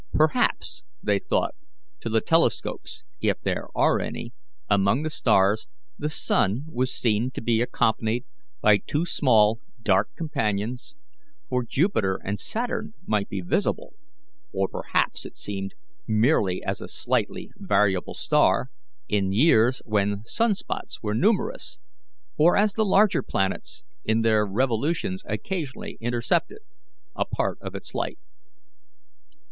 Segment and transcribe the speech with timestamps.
[0.13, 1.53] Perhaps, they thought,
[1.99, 4.33] to the telescopes if there are any
[4.67, 8.25] among the stars, the sun was seen to be accompanied
[8.61, 10.95] by two small, dark companions,
[11.47, 13.93] for Jupiter and Saturn might be visible,
[14.51, 15.75] or perhaps it seemed
[16.07, 18.71] merely as a slightly variable star,
[19.07, 21.77] in years when sun spots were numerous,
[22.37, 26.61] or as the larger planets in their revolutions occasionally intercepted
[27.15, 28.17] a part of its light.